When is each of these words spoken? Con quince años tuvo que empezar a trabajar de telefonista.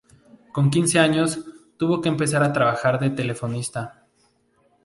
Con 0.51 0.71
quince 0.71 0.97
años 0.97 1.39
tuvo 1.77 2.01
que 2.01 2.09
empezar 2.09 2.41
a 2.41 2.51
trabajar 2.53 2.99
de 2.99 3.11
telefonista. 3.11 4.07